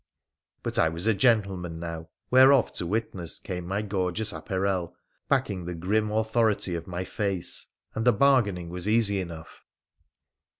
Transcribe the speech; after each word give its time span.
But 0.63 0.79
I 0.79 0.89
was 0.89 1.05
a 1.05 1.13
gentleman 1.13 1.79
now, 1.79 2.09
whereof 2.31 2.71
to 2.71 2.87
witness 2.87 3.37
came 3.37 3.67
my 3.67 3.83
gorgeous 3.83 4.33
apparel, 4.33 4.95
backing 5.29 5.65
the 5.65 5.75
grim 5.75 6.09
authority 6.11 6.73
of 6.73 6.85
mj 6.85 7.05
face, 7.05 7.67
and 7.93 8.03
the 8.03 8.11
bargaining 8.11 8.69
was 8.69 8.87
easy 8.87 9.19
enough. 9.19 9.61